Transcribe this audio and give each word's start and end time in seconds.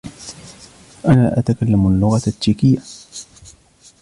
أنا 1.07 1.39
أتعلم 1.39 1.87
اللغة 1.87 2.21
التشيكية. 2.27 2.79